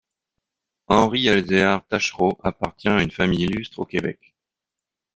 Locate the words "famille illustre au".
3.11-3.85